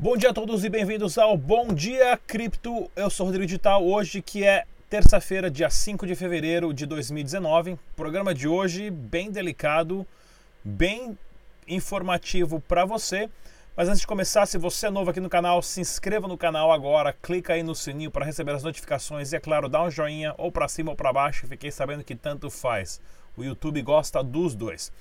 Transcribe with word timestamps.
Bom 0.00 0.16
dia 0.16 0.30
a 0.30 0.32
todos 0.32 0.62
e 0.62 0.68
bem-vindos 0.68 1.18
ao 1.18 1.36
Bom 1.36 1.74
Dia 1.74 2.16
Cripto. 2.24 2.88
Eu 2.94 3.10
sou 3.10 3.24
o 3.24 3.26
Rodrigo 3.26 3.46
Digital, 3.46 3.84
hoje 3.84 4.22
que 4.22 4.44
é 4.44 4.64
terça-feira, 4.88 5.50
dia 5.50 5.68
5 5.68 6.06
de 6.06 6.14
fevereiro 6.14 6.72
de 6.72 6.86
2019. 6.86 7.76
Programa 7.96 8.32
de 8.32 8.46
hoje 8.46 8.90
bem 8.90 9.28
delicado, 9.28 10.06
bem 10.62 11.18
informativo 11.66 12.60
para 12.60 12.84
você. 12.84 13.28
Mas 13.76 13.88
antes 13.88 14.02
de 14.02 14.06
começar, 14.06 14.46
se 14.46 14.56
você 14.56 14.86
é 14.86 14.90
novo 14.90 15.10
aqui 15.10 15.18
no 15.18 15.28
canal, 15.28 15.60
se 15.62 15.80
inscreva 15.80 16.28
no 16.28 16.38
canal 16.38 16.70
agora, 16.70 17.12
clica 17.12 17.54
aí 17.54 17.64
no 17.64 17.74
sininho 17.74 18.12
para 18.12 18.24
receber 18.24 18.52
as 18.52 18.62
notificações 18.62 19.32
e 19.32 19.36
é 19.36 19.40
claro, 19.40 19.68
dá 19.68 19.82
um 19.82 19.90
joinha 19.90 20.32
ou 20.38 20.52
para 20.52 20.68
cima 20.68 20.90
ou 20.90 20.96
para 20.96 21.12
baixo, 21.12 21.48
fiquei 21.48 21.72
sabendo 21.72 22.04
que 22.04 22.14
tanto 22.14 22.48
faz. 22.50 23.00
O 23.36 23.42
YouTube 23.42 23.82
gosta 23.82 24.22
dos 24.22 24.54
dois. 24.54 24.92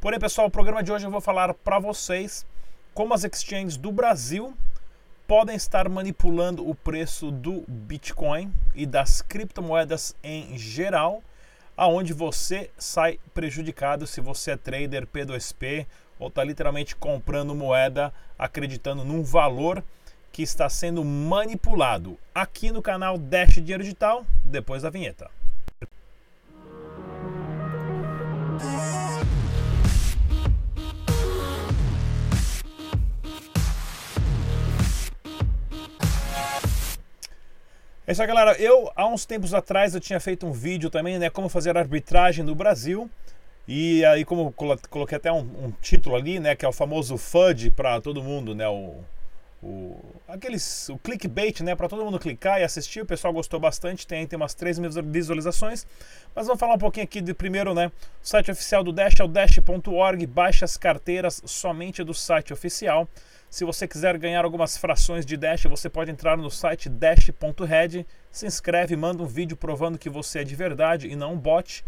Porém, 0.00 0.18
pessoal, 0.18 0.46
o 0.46 0.50
programa 0.50 0.82
de 0.82 0.90
hoje 0.90 1.06
eu 1.06 1.10
vou 1.10 1.20
falar 1.20 1.52
para 1.52 1.78
vocês 1.78 2.46
como 2.96 3.12
as 3.12 3.24
exchanges 3.24 3.76
do 3.76 3.92
Brasil 3.92 4.56
podem 5.28 5.54
estar 5.54 5.86
manipulando 5.86 6.66
o 6.66 6.74
preço 6.74 7.30
do 7.30 7.62
Bitcoin 7.68 8.50
e 8.74 8.86
das 8.86 9.20
criptomoedas 9.20 10.16
em 10.24 10.56
geral, 10.56 11.22
aonde 11.76 12.14
você 12.14 12.70
sai 12.78 13.20
prejudicado 13.34 14.06
se 14.06 14.22
você 14.22 14.52
é 14.52 14.56
trader 14.56 15.06
P2P 15.06 15.86
ou 16.18 16.28
está 16.28 16.42
literalmente 16.42 16.96
comprando 16.96 17.54
moeda 17.54 18.14
acreditando 18.38 19.04
num 19.04 19.22
valor 19.22 19.84
que 20.32 20.42
está 20.42 20.66
sendo 20.70 21.04
manipulado. 21.04 22.18
Aqui 22.34 22.72
no 22.72 22.80
canal 22.80 23.18
Dash 23.18 23.56
Dinheiro 23.56 23.82
Digital, 23.82 24.24
depois 24.42 24.82
da 24.82 24.88
vinheta. 24.88 25.30
É 38.06 38.12
isso 38.12 38.22
aí, 38.22 38.28
galera. 38.28 38.52
Eu, 38.52 38.88
há 38.94 39.04
uns 39.04 39.26
tempos 39.26 39.52
atrás, 39.52 39.92
eu 39.92 40.00
tinha 40.00 40.20
feito 40.20 40.46
um 40.46 40.52
vídeo 40.52 40.88
também, 40.88 41.18
né? 41.18 41.28
Como 41.28 41.48
fazer 41.48 41.76
arbitragem 41.76 42.44
no 42.44 42.54
Brasil. 42.54 43.10
E 43.66 44.04
aí, 44.04 44.24
como 44.24 44.52
coloquei 44.52 45.16
até 45.16 45.32
um, 45.32 45.40
um 45.40 45.72
título 45.82 46.14
ali, 46.14 46.38
né? 46.38 46.54
Que 46.54 46.64
é 46.64 46.68
o 46.68 46.72
famoso 46.72 47.18
FUD 47.18 47.72
para 47.72 48.00
todo 48.00 48.22
mundo, 48.22 48.54
né? 48.54 48.68
O, 48.68 49.00
o, 49.60 49.98
aqueles, 50.28 50.88
o 50.88 50.96
clickbait, 50.98 51.62
né? 51.62 51.74
Para 51.74 51.88
todo 51.88 52.04
mundo 52.04 52.16
clicar 52.20 52.60
e 52.60 52.62
assistir. 52.62 53.00
O 53.00 53.06
pessoal 53.06 53.32
gostou 53.32 53.58
bastante. 53.58 54.06
Tem, 54.06 54.24
tem 54.24 54.36
umas 54.36 54.54
3 54.54 54.78
mil 54.78 54.90
visualizações. 55.02 55.84
Mas 56.32 56.46
vamos 56.46 56.60
falar 56.60 56.74
um 56.74 56.78
pouquinho 56.78 57.02
aqui 57.02 57.20
de 57.20 57.34
primeiro, 57.34 57.74
né? 57.74 57.90
O 58.22 58.26
site 58.28 58.52
oficial 58.52 58.84
do 58.84 58.92
Dash 58.92 59.18
é 59.18 59.24
o 59.24 59.28
dash.org. 59.28 60.24
Baixe 60.28 60.64
as 60.64 60.76
carteiras 60.76 61.42
somente 61.44 62.04
do 62.04 62.14
site 62.14 62.52
oficial. 62.52 63.08
Se 63.56 63.64
você 63.64 63.88
quiser 63.88 64.18
ganhar 64.18 64.44
algumas 64.44 64.76
frações 64.76 65.24
de 65.24 65.34
Dash, 65.34 65.62
você 65.62 65.88
pode 65.88 66.10
entrar 66.10 66.36
no 66.36 66.50
site 66.50 66.90
dash.red, 66.90 68.04
se 68.30 68.46
inscreve, 68.46 68.94
manda 68.96 69.22
um 69.22 69.26
vídeo 69.26 69.56
provando 69.56 69.96
que 69.96 70.10
você 70.10 70.40
é 70.40 70.44
de 70.44 70.54
verdade 70.54 71.08
e 71.08 71.16
não 71.16 71.32
um 71.32 71.38
bot. 71.38 71.82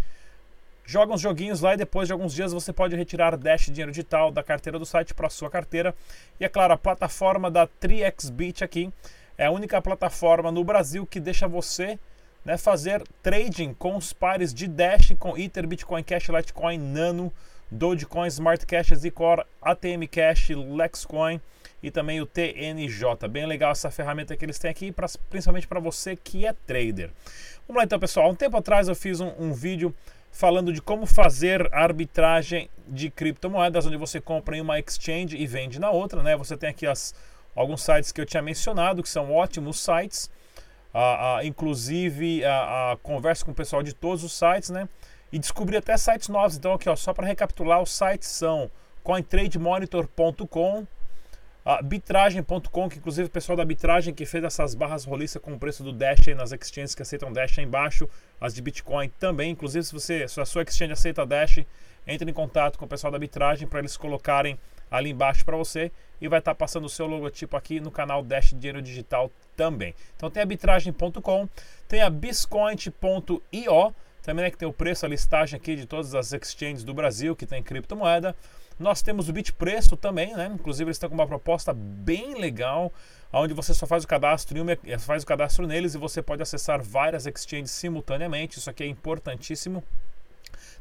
Joga 0.83 1.13
uns 1.13 1.21
joguinhos 1.21 1.61
lá 1.61 1.75
e 1.75 1.77
depois 1.77 2.09
de 2.09 2.15
alguns 2.15 2.33
dias 2.33 2.55
você 2.55 2.73
pode 2.73 2.97
retirar 2.97 3.37
Dash 3.37 3.67
dinheiro 3.67 3.93
digital 3.93 4.31
da 4.31 4.43
carteira 4.43 4.79
do 4.79 4.87
site 4.87 5.13
para 5.13 5.29
sua 5.29 5.51
carteira. 5.51 5.95
E 6.41 6.45
é 6.47 6.49
claro, 6.49 6.73
a 6.73 6.79
plataforma 6.79 7.51
da 7.51 7.67
3xBit 7.67 8.63
aqui 8.63 8.91
é 9.37 9.45
a 9.45 9.51
única 9.51 9.83
plataforma 9.83 10.51
no 10.51 10.65
Brasil 10.65 11.05
que 11.05 11.21
deixa 11.21 11.47
você 11.47 11.99
né, 12.47 12.57
fazer 12.57 13.03
trading 13.23 13.75
com 13.75 13.95
os 13.95 14.11
pares 14.11 14.55
de 14.55 14.67
Dash, 14.67 15.13
com 15.19 15.37
Ether, 15.37 15.67
Bitcoin 15.67 16.03
Cash, 16.03 16.31
Litecoin, 16.31 16.79
Nano, 16.79 17.31
Dogecoin, 17.71 18.29
Smart 18.29 18.65
Cash, 18.65 18.95
Zcor, 18.95 19.45
ATM 19.61 20.07
Cash, 20.11 20.49
Lexcoin 20.49 21.39
e 21.83 21.91
também 21.91 22.21
o 22.21 22.27
TNJ. 22.27 23.29
Bem 23.31 23.47
legal 23.47 23.73
essa 23.73 23.91
ferramenta 23.91 24.37
que 24.37 24.45
eles 24.45 24.59
têm 24.59 24.71
aqui, 24.71 24.93
pra, 24.93 25.07
principalmente 25.31 25.67
para 25.67 25.81
você 25.81 26.17
que 26.17 26.47
é 26.47 26.53
trader. 26.67 27.11
Vamos 27.67 27.81
lá 27.81 27.85
então, 27.85 27.99
pessoal. 27.99 28.31
Um 28.31 28.35
tempo 28.35 28.57
atrás 28.57 28.89
eu 28.89 28.95
fiz 28.95 29.21
um, 29.21 29.33
um 29.39 29.53
vídeo 29.53 29.95
falando 30.31 30.73
de 30.73 30.81
como 30.83 31.07
fazer 31.07 31.69
arbitragem 31.73 32.69
de 32.87 33.11
criptomoedas, 33.11 33.87
onde 33.87 33.97
você 33.97 34.21
compra 34.21 34.57
em 34.57 34.61
uma 34.61 34.79
exchange 34.79 35.37
e 35.37 35.47
vende 35.47 35.79
na 35.79 35.91
outra. 35.91 36.23
Né? 36.23 36.37
Você 36.37 36.57
tem 36.57 36.71
aqui 36.71 36.87
as, 36.87 37.15
alguns 37.55 37.83
sites 37.83 38.13
que 38.13 38.21
eu 38.21 38.27
tinha 38.27 38.43
mencionado, 38.43 39.03
que 39.03 39.09
são 39.09 39.33
ótimos 39.33 39.81
sites. 39.81 40.31
Ah, 40.93 41.39
ah, 41.39 41.45
inclusive, 41.45 42.45
a, 42.45 42.93
a 42.93 42.97
conversa 42.97 43.45
com 43.45 43.53
o 43.53 43.55
pessoal 43.55 43.83
de 43.83 43.95
todos 43.95 44.25
os 44.25 44.33
sites, 44.33 44.71
né? 44.71 44.89
e 45.33 45.39
descobri 45.39 45.77
até 45.77 45.97
sites 45.97 46.29
novos. 46.29 46.57
Então, 46.57 46.73
aqui, 46.73 46.89
ó, 46.89 46.97
só 46.97 47.13
para 47.13 47.27
recapitular, 47.27 47.83
os 47.83 47.91
sites 47.91 48.29
são 48.29 48.71
cointrademonitor.com, 49.03 50.87
Bitragem.com, 51.83 52.89
que 52.89 52.99
inclusive 52.99 53.29
o 53.29 53.31
pessoal 53.31 53.57
da 53.57 53.65
Bitragem 53.65 54.15
que 54.15 54.25
fez 54.25 54.43
essas 54.43 54.75
barras 54.75 55.05
roliças 55.05 55.43
com 55.43 55.53
o 55.53 55.59
preço 55.59 55.83
do 55.83 55.93
Dash 55.93 56.27
aí 56.27 56.35
nas 56.35 56.51
exchanges 56.51 56.95
que 56.95 57.03
aceitam 57.03 57.31
Dash 57.31 57.59
aí 57.59 57.65
embaixo, 57.65 58.09
as 58.41 58.55
de 58.55 58.63
Bitcoin 58.63 59.11
também. 59.19 59.51
Inclusive, 59.51 59.85
se 59.85 59.93
você, 59.93 60.27
se 60.27 60.41
a 60.41 60.47
sua 60.47 60.63
exchange 60.63 60.93
aceita 60.93 61.27
Dash, 61.27 61.61
entre 62.07 62.31
em 62.31 62.33
contato 62.33 62.79
com 62.79 62.87
o 62.87 62.89
pessoal 62.89 63.11
da 63.11 63.19
Bitragem 63.19 63.69
para 63.69 63.81
eles 63.81 63.97
colocarem 63.97 64.59
ali 64.91 65.11
embaixo 65.11 65.45
para 65.45 65.57
você 65.59 65.93
e 66.19 66.27
vai 66.27 66.39
estar 66.39 66.53
tá 66.53 66.55
passando 66.55 66.87
o 66.87 66.89
seu 66.89 67.07
logotipo 67.07 67.55
aqui 67.55 67.81
no 67.81 67.91
canal 67.91 68.23
Dash 68.23 68.55
Dinheiro 68.55 68.81
Digital 68.81 69.31
também. 69.55 69.95
Então 70.17 70.31
tem 70.31 70.43
a 70.43 70.47
bitragem.com, 70.47 71.49
tem 71.87 72.01
a 72.01 72.09
biscoint.io 72.09 73.95
também 74.29 74.45
né, 74.45 74.51
que 74.51 74.59
tem 74.59 74.69
o 74.69 74.73
preço, 74.73 75.07
a 75.07 75.09
listagem 75.09 75.57
aqui 75.57 75.75
de 75.75 75.87
todas 75.87 76.15
as 76.15 76.35
exchanges 76.35 76.85
do 76.85 76.93
Brasil 76.93 77.35
que 77.35 77.47
tem 77.47 77.63
criptomoeda. 77.63 78.37
Nós 78.79 79.03
temos 79.03 79.29
o 79.29 79.33
Bitpreço 79.33 79.97
também, 79.97 80.37
né? 80.37 80.49
Inclusive 80.55 80.89
eles 80.89 80.97
estão 80.97 81.09
com 81.09 81.15
uma 81.15 81.27
proposta 81.27 81.75
bem 81.75 82.41
legal, 82.41 82.93
onde 83.33 83.53
você 83.53 83.75
só 83.75 83.87
faz 83.87 84.05
o 84.05 84.07
cadastro 84.07 84.63
uma, 84.63 84.73
eh, 84.73 84.99
faz 84.99 85.25
o 85.25 85.27
cadastro 85.27 85.67
neles 85.67 85.95
e 85.95 85.99
você 85.99 86.23
pode 86.23 86.43
acessar 86.43 86.81
várias 86.81 87.27
exchanges 87.27 87.73
simultaneamente. 87.73 88.59
Isso 88.59 88.71
aqui 88.71 88.85
é 88.85 88.87
importantíssimo. 88.87 89.83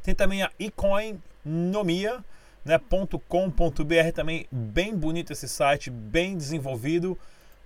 Tem 0.03 0.13
também 0.13 0.44
a 0.44 0.52
ecoinomia, 0.59 2.24
né, 2.63 2.80
.com.br 3.28 4.12
também 4.13 4.46
bem 4.52 4.96
bonito 4.96 5.34
esse 5.34 5.47
site, 5.47 5.90
bem 5.90 6.38
desenvolvido. 6.38 7.18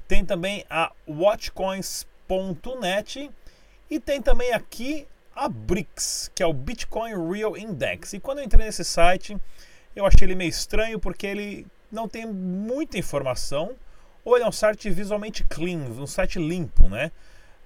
Tem 0.07 0.23
também 0.23 0.63
a 0.69 0.93
watchcoins.net 1.07 3.29
e 3.89 3.99
tem 3.99 4.21
também 4.21 4.53
aqui 4.53 5.05
a 5.35 5.49
BRICS, 5.49 6.31
que 6.33 6.41
é 6.41 6.45
o 6.45 6.53
Bitcoin 6.53 7.29
Real 7.29 7.57
Index. 7.57 8.13
E 8.13 8.19
quando 8.19 8.39
eu 8.39 8.45
entrei 8.45 8.65
nesse 8.65 8.85
site, 8.85 9.37
eu 9.95 10.05
achei 10.05 10.25
ele 10.25 10.35
meio 10.35 10.49
estranho 10.49 10.99
porque 10.99 11.27
ele 11.27 11.67
não 11.91 12.07
tem 12.07 12.25
muita 12.25 12.97
informação, 12.97 13.75
ou 14.23 14.35
ele 14.35 14.45
é 14.45 14.47
um 14.47 14.51
site 14.51 14.89
visualmente 14.89 15.43
clean, 15.43 15.79
um 15.79 16.07
site 16.07 16.39
limpo, 16.39 16.87
né? 16.87 17.11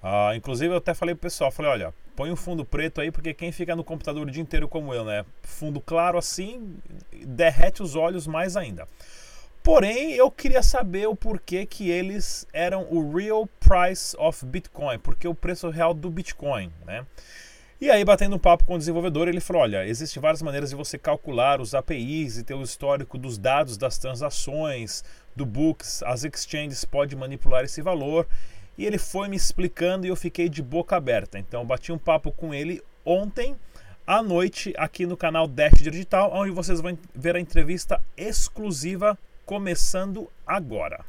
Ah, 0.01 0.35
inclusive 0.35 0.73
eu 0.73 0.77
até 0.77 0.93
falei 0.93 1.15
pro 1.15 1.23
pessoal, 1.23 1.51
falei, 1.51 1.71
olha, 1.71 1.93
põe 2.15 2.31
um 2.31 2.35
fundo 2.35 2.63
preto 2.63 3.01
aí, 3.01 3.11
porque 3.11 3.33
quem 3.33 3.51
fica 3.51 3.75
no 3.75 3.83
computador 3.83 4.27
o 4.27 4.31
dia 4.31 4.41
inteiro 4.41 4.67
como 4.67 4.93
eu, 4.93 5.03
né? 5.03 5.25
Fundo 5.43 5.81
claro 5.81 6.17
assim, 6.17 6.77
derrete 7.11 7.83
os 7.83 7.95
olhos 7.95 8.25
mais 8.25 8.55
ainda. 8.55 8.87
Porém, 9.63 10.13
eu 10.13 10.29
queria 10.29 10.61
saber 10.61 11.07
o 11.07 11.15
porquê 11.15 11.65
que 11.65 11.89
eles 11.89 12.47
eram 12.53 12.87
o 12.91 13.11
real 13.15 13.49
price 13.59 14.15
of 14.19 14.45
Bitcoin, 14.45 14.99
porque 14.99 15.27
o 15.27 15.33
preço 15.33 15.69
real 15.71 15.91
do 15.91 16.09
Bitcoin, 16.09 16.71
né? 16.85 17.03
E 17.79 17.91
aí, 17.91 18.05
batendo 18.05 18.37
um 18.37 18.39
papo 18.39 18.63
com 18.63 18.75
o 18.75 18.77
desenvolvedor, 18.77 19.27
ele 19.27 19.41
falou: 19.41 19.61
olha, 19.63 19.85
existem 19.85 20.21
várias 20.21 20.41
maneiras 20.41 20.69
de 20.69 20.75
você 20.75 20.97
calcular 20.97 21.59
os 21.59 21.75
APIs 21.75 22.37
e 22.37 22.43
ter 22.43 22.53
o 22.53 22.61
histórico 22.61 23.17
dos 23.17 23.37
dados 23.37 23.75
das 23.75 23.97
transações, 23.97 25.03
do 25.35 25.45
books, 25.45 26.01
as 26.03 26.23
exchanges 26.23 26.85
podem 26.85 27.17
manipular 27.17 27.65
esse 27.65 27.81
valor. 27.81 28.25
E 28.77 28.85
ele 28.85 28.97
foi 28.97 29.27
me 29.27 29.35
explicando 29.35 30.05
e 30.05 30.09
eu 30.09 30.15
fiquei 30.15 30.47
de 30.47 30.61
boca 30.61 30.95
aberta. 30.95 31.37
Então, 31.37 31.65
bati 31.65 31.91
um 31.91 31.97
papo 31.97 32.31
com 32.31 32.53
ele 32.53 32.81
ontem 33.05 33.55
à 34.07 34.23
noite 34.23 34.73
aqui 34.77 35.05
no 35.05 35.17
canal 35.17 35.47
Dash 35.47 35.81
Digital, 35.81 36.31
onde 36.33 36.51
vocês 36.51 36.79
vão 36.79 36.97
ver 37.13 37.35
a 37.35 37.39
entrevista 37.39 38.01
exclusiva 38.17 39.17
começando 39.45 40.29
agora. 40.45 41.03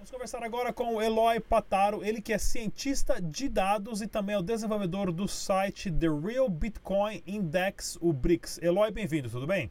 Vamos 0.00 0.10
conversar 0.10 0.42
agora 0.42 0.72
com 0.72 0.94
o 0.94 1.02
Eloy 1.02 1.40
Pataro, 1.40 2.02
ele 2.02 2.22
que 2.22 2.32
é 2.32 2.38
cientista 2.38 3.20
de 3.20 3.50
dados 3.50 4.00
e 4.00 4.06
também 4.06 4.34
é 4.34 4.38
o 4.38 4.42
desenvolvedor 4.42 5.12
do 5.12 5.28
site 5.28 5.92
The 5.92 6.06
Real 6.08 6.48
Bitcoin 6.48 7.22
Index, 7.26 7.98
o 8.00 8.10
BRICS. 8.10 8.62
Eloy, 8.62 8.90
bem-vindo, 8.90 9.28
tudo 9.28 9.46
bem? 9.46 9.70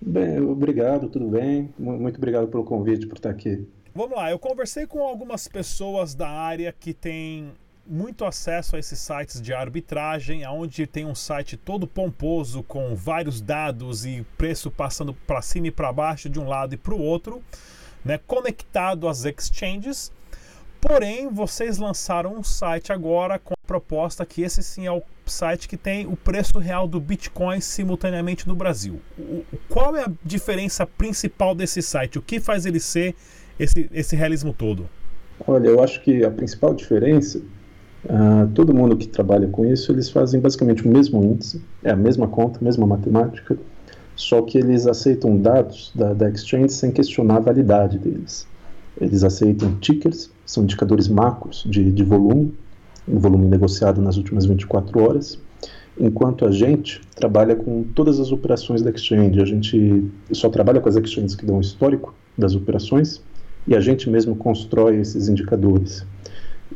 Bem, 0.00 0.40
obrigado, 0.40 1.08
tudo 1.08 1.28
bem. 1.28 1.72
Muito 1.78 2.16
obrigado 2.16 2.48
pelo 2.48 2.64
convite, 2.64 3.06
por 3.06 3.18
estar 3.18 3.30
aqui. 3.30 3.64
Vamos 3.94 4.16
lá, 4.16 4.32
eu 4.32 4.38
conversei 4.40 4.84
com 4.84 5.00
algumas 5.00 5.46
pessoas 5.46 6.12
da 6.12 6.28
área 6.28 6.72
que 6.72 6.92
têm 6.92 7.52
muito 7.86 8.24
acesso 8.24 8.74
a 8.74 8.80
esses 8.80 8.98
sites 8.98 9.40
de 9.40 9.52
arbitragem, 9.54 10.44
onde 10.48 10.88
tem 10.88 11.06
um 11.06 11.14
site 11.14 11.56
todo 11.56 11.86
pomposo 11.86 12.64
com 12.64 12.96
vários 12.96 13.40
dados 13.40 14.04
e 14.04 14.26
preço 14.36 14.72
passando 14.72 15.14
para 15.14 15.40
cima 15.40 15.68
e 15.68 15.70
para 15.70 15.92
baixo 15.92 16.28
de 16.28 16.40
um 16.40 16.48
lado 16.48 16.74
e 16.74 16.76
para 16.76 16.94
o 16.94 17.00
outro 17.00 17.40
né, 18.04 18.18
conectado 18.26 19.08
às 19.08 19.24
exchanges. 19.24 20.12
Porém, 20.80 21.28
vocês 21.28 21.78
lançaram 21.78 22.34
um 22.34 22.42
site 22.42 22.92
agora 22.92 23.38
com 23.38 23.54
a 23.54 23.66
proposta 23.66 24.26
que 24.26 24.42
esse 24.42 24.62
sim 24.64 24.86
é 24.86 24.90
o 24.90 25.00
site 25.24 25.68
que 25.68 25.76
tem 25.76 26.06
o 26.06 26.16
preço 26.16 26.58
real 26.58 26.88
do 26.88 27.00
Bitcoin 27.00 27.60
simultaneamente 27.60 28.48
no 28.48 28.56
Brasil. 28.56 29.00
O, 29.16 29.44
qual 29.68 29.94
é 29.94 30.02
a 30.04 30.10
diferença 30.24 30.84
principal 30.84 31.54
desse 31.54 31.80
site? 31.80 32.18
O 32.18 32.22
que 32.22 32.40
faz 32.40 32.66
ele 32.66 32.80
ser 32.80 33.14
esse, 33.58 33.88
esse 33.92 34.16
realismo 34.16 34.52
todo? 34.52 34.88
Olha, 35.46 35.68
eu 35.68 35.82
acho 35.82 36.02
que 36.02 36.24
a 36.24 36.30
principal 36.30 36.74
diferença, 36.74 37.38
uh, 37.38 38.48
todo 38.54 38.74
mundo 38.74 38.96
que 38.96 39.06
trabalha 39.06 39.46
com 39.46 39.64
isso, 39.64 39.92
eles 39.92 40.10
fazem 40.10 40.40
basicamente 40.40 40.84
o 40.84 40.88
mesmo 40.88 41.22
índice, 41.22 41.62
é 41.82 41.90
a 41.90 41.96
mesma 41.96 42.26
conta, 42.26 42.58
a 42.60 42.64
mesma 42.64 42.86
matemática, 42.86 43.56
só 44.22 44.40
que 44.40 44.56
eles 44.56 44.86
aceitam 44.86 45.36
dados 45.36 45.90
da, 45.94 46.14
da 46.14 46.30
exchange 46.30 46.72
sem 46.72 46.92
questionar 46.92 47.36
a 47.38 47.40
validade 47.40 47.98
deles. 47.98 48.46
Eles 49.00 49.24
aceitam 49.24 49.74
tickers, 49.80 50.30
são 50.46 50.62
indicadores 50.62 51.08
macros 51.08 51.64
de, 51.68 51.90
de 51.90 52.04
volume, 52.04 52.54
o 53.06 53.18
volume 53.18 53.48
negociado 53.48 54.00
nas 54.00 54.16
últimas 54.16 54.44
24 54.44 55.02
horas, 55.02 55.38
enquanto 55.98 56.46
a 56.46 56.52
gente 56.52 57.00
trabalha 57.16 57.56
com 57.56 57.82
todas 57.82 58.20
as 58.20 58.30
operações 58.30 58.80
da 58.80 58.90
exchange. 58.90 59.40
A 59.40 59.44
gente 59.44 60.08
só 60.30 60.48
trabalha 60.48 60.80
com 60.80 60.88
as 60.88 60.96
exchanges 60.96 61.34
que 61.34 61.44
dão 61.44 61.60
histórico 61.60 62.14
das 62.38 62.54
operações 62.54 63.20
e 63.66 63.74
a 63.74 63.80
gente 63.80 64.08
mesmo 64.08 64.36
constrói 64.36 64.98
esses 64.98 65.28
indicadores. 65.28 66.06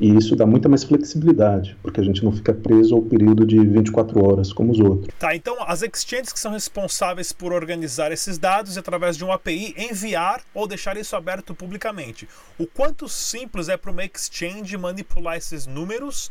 E 0.01 0.15
isso 0.15 0.37
dá 0.37 0.45
muita 0.47 0.69
mais 0.69 0.85
flexibilidade, 0.85 1.77
porque 1.83 2.01
a 2.01 2.05
gente 2.05 2.25
não 2.25 2.33
fica 2.33 2.53
preso 2.53 2.95
ao 2.95 3.03
período 3.03 3.47
de 3.47 3.59
24 3.59 4.23
horas 4.25 4.53
como 4.53 4.73
os 4.73 4.79
outros. 4.79 5.15
Tá, 5.19 5.35
então 5.35 5.57
as 5.67 5.83
exchanges 5.83 6.33
que 6.33 6.39
são 6.39 6.53
responsáveis 6.53 7.33
por 7.33 7.53
organizar 7.53 8.13
esses 8.13 8.37
dados 8.39 8.77
e 8.77 8.79
através 8.79 9.17
de 9.17 9.25
um 9.25 9.33
API 9.33 9.75
enviar 9.77 10.43
ou 10.53 10.67
deixar 10.67 10.97
isso 10.97 11.17
aberto 11.17 11.55
publicamente. 11.55 12.29
O 12.59 12.67
quanto 12.67 13.09
simples 13.09 13.69
é 13.69 13.77
para 13.77 13.91
uma 13.91 14.05
exchange 14.05 14.77
manipular 14.77 15.37
esses 15.37 15.67
números 15.67 16.31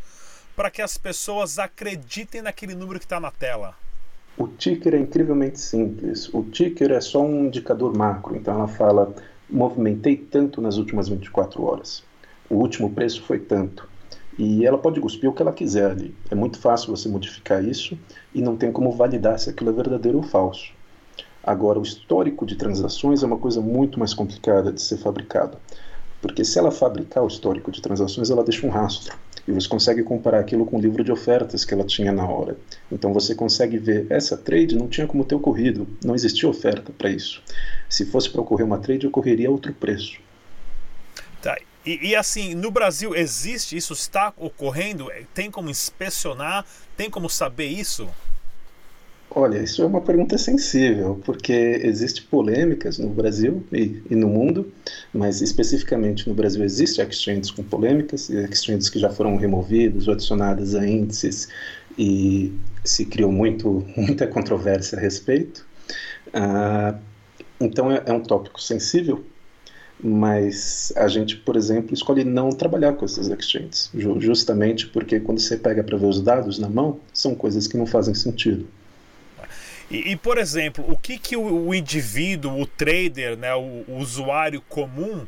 para 0.56 0.70
que 0.70 0.82
as 0.82 0.98
pessoas 0.98 1.58
acreditem 1.58 2.42
naquele 2.42 2.76
número 2.76 3.00
que 3.00 3.06
está 3.06 3.20
na 3.20 3.32
tela? 3.32 3.74
O 4.38 4.48
ticker 4.48 4.94
é 4.94 5.00
incrivelmente 5.00 5.60
simples. 5.60 6.30
O 6.34 6.44
ticker 6.44 6.92
é 6.92 7.02
só 7.02 7.24
um 7.24 7.46
indicador 7.46 7.98
macro, 7.98 8.36
então 8.36 8.54
ela 8.54 8.68
fala 8.68 9.14
movimentei 9.50 10.18
tanto 10.18 10.62
nas 10.62 10.78
últimas 10.78 11.08
24 11.08 11.64
horas 11.64 12.04
o 12.50 12.56
último 12.56 12.92
preço 12.92 13.22
foi 13.24 13.40
tanto. 13.40 13.88
E 14.38 14.66
ela 14.66 14.78
pode 14.78 15.00
cuspir 15.00 15.30
o 15.30 15.34
que 15.34 15.42
ela 15.42 15.54
quiser 15.54 15.92
ali. 15.92 16.14
É 16.30 16.36
muito 16.36 16.60
fácil 16.60 16.96
você 16.96 17.08
modificar 17.08 17.64
isso 17.64 17.98
e 18.34 18.42
não 18.42 18.58
tem 18.58 18.72
como 18.72 18.92
validar 18.92 19.40
se 19.40 19.50
aquilo 19.50 19.70
é 19.70 19.74
verdadeiro 19.74 20.18
ou 20.18 20.24
falso. 20.24 20.74
Agora, 21.42 21.80
o 21.80 21.84
histórico 21.84 22.46
de 22.46 22.56
transações 22.56 23.24
é 23.24 23.26
uma 23.26 23.38
coisa 23.38 23.62
muito 23.62 24.00
mais 24.00 24.14
complicada 24.14 24.74
de 24.74 24.82
ser 24.82 24.98
fabricado. 24.98 25.58
Porque 26.22 26.44
se 26.44 26.58
ela 26.58 26.72
fabricar 26.72 27.24
o 27.24 27.28
histórico 27.28 27.72
de 27.72 27.82
transações, 27.82 28.30
ela 28.30 28.44
deixa 28.44 28.66
um 28.66 28.70
rastro. 28.70 29.16
E 29.48 29.52
você 29.52 29.68
consegue 29.70 30.02
comparar 30.02 30.40
aquilo 30.40 30.66
com 30.66 30.78
o 30.78 30.82
livro 30.82 31.04
de 31.04 31.12
ofertas 31.12 31.64
que 31.64 31.72
ela 31.72 31.84
tinha 31.84 32.12
na 32.12 32.28
hora. 32.28 32.58
Então 32.92 33.14
você 33.14 33.36
consegue 33.36 33.78
ver, 33.78 34.08
essa 34.10 34.36
trade 34.36 34.76
não 34.76 34.88
tinha 34.88 35.06
como 35.06 35.24
ter 35.24 35.36
ocorrido, 35.36 35.88
não 36.04 36.16
existia 36.16 36.50
oferta 36.50 36.92
para 36.92 37.12
isso. 37.12 37.44
Se 37.88 38.06
fosse 38.06 38.28
para 38.30 38.42
ocorrer 38.42 38.66
uma 38.66 38.80
trade, 38.80 39.06
ocorreria 39.06 39.52
outro 39.52 39.72
preço. 39.72 40.20
Tá. 41.46 41.60
E, 41.86 42.10
e, 42.10 42.16
assim, 42.16 42.56
no 42.56 42.72
Brasil 42.72 43.16
existe 43.16 43.78
isso? 43.78 43.94
Está 43.94 44.34
ocorrendo? 44.36 45.12
Tem 45.32 45.52
como 45.52 45.70
inspecionar? 45.70 46.66
Tem 46.98 47.08
como 47.08 47.30
saber 47.30 47.68
isso? 47.68 48.10
Olha, 49.30 49.60
isso 49.60 49.84
é 49.84 49.86
uma 49.86 50.02
pergunta 50.02 50.40
sensível, 50.40 51.22
porque 51.24 51.54
existe 51.84 52.24
polêmicas 52.24 52.98
no 52.98 53.10
Brasil 53.10 53.64
e, 53.72 54.02
e, 54.10 54.16
no 54.16 54.28
mundo, 54.28 54.74
mas 55.14 55.40
especificamente 55.40 56.28
no 56.28 56.34
Brasil 56.34 56.64
existe 56.64 57.00
exchanges 57.00 57.52
com 57.52 57.62
polêmicas, 57.62 58.28
exchanges 58.32 58.90
que 58.90 58.98
já 58.98 59.12
foram 59.12 59.36
removidos 59.36 60.08
ou 60.08 60.16
adicionadas 60.16 60.74
a 60.74 60.88
índices 60.88 61.48
e 61.96 62.52
se 62.84 63.06
criou 63.06 63.32
muito, 63.32 63.86
muita 63.96 64.26
controvérsia 64.26 64.98
a 64.98 65.02
respeito. 65.02 65.64
Ah, 66.34 66.98
então 67.60 67.92
é, 67.92 68.02
é 68.04 68.14
um 68.14 68.22
tópico 68.22 68.60
sensível, 68.60 69.24
mas 70.06 70.94
a 70.96 71.08
gente, 71.08 71.36
por 71.36 71.56
exemplo, 71.56 71.92
escolhe 71.92 72.24
não 72.24 72.50
trabalhar 72.50 72.94
com 72.94 73.06
essas 73.06 73.28
exchanges, 73.28 73.90
justamente 74.20 74.86
porque 74.88 75.20
quando 75.20 75.40
você 75.40 75.58
pega 75.58 75.84
para 75.84 75.98
ver 75.98 76.06
os 76.06 76.22
dados 76.22 76.60
na 76.60 76.70
mão, 76.70 77.00
são 77.12 77.34
coisas 77.34 77.68
que 77.68 77.76
não 77.76 77.88
fazem 77.88 78.14
sentido. 78.14 78.68
E, 79.90 80.12
e 80.12 80.16
por 80.16 80.38
exemplo, 80.38 80.86
o 80.88 80.96
que, 80.96 81.18
que 81.18 81.36
o, 81.36 81.68
o 81.68 81.74
indivíduo, 81.74 82.62
o 82.62 82.68
trader, 82.68 83.36
né, 83.36 83.56
o, 83.56 83.84
o 83.88 83.98
usuário 83.98 84.62
comum 84.70 85.26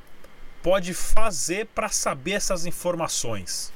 pode 0.62 0.94
fazer 0.94 1.68
para 1.74 1.89
saber 1.89 2.33
essas 2.33 2.68
informações? 2.68 3.74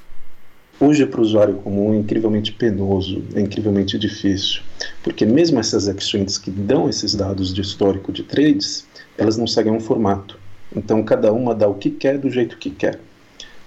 Hoje, 0.78 1.04
para 1.04 1.20
o 1.20 1.22
usuário 1.22 1.54
comum, 1.54 1.94
é 1.94 1.96
incrivelmente 1.96 2.52
penoso, 2.52 3.24
é 3.34 3.40
incrivelmente 3.40 3.98
difícil, 3.98 4.62
porque 5.02 5.24
mesmo 5.26 5.58
essas 5.58 5.88
exchanges 5.88 6.38
que 6.38 6.50
dão 6.50 6.88
esses 6.88 7.14
dados 7.14 7.52
de 7.52 7.60
histórico 7.60 8.12
de 8.12 8.22
trades, 8.22 8.86
elas 9.18 9.36
não 9.36 9.46
seguem 9.46 9.72
um 9.72 9.80
formato. 9.80 10.41
Então 10.74 11.02
cada 11.02 11.32
uma 11.32 11.54
dá 11.54 11.68
o 11.68 11.74
que 11.74 11.90
quer 11.90 12.18
do 12.18 12.30
jeito 12.30 12.56
que 12.58 12.70
quer. 12.70 12.98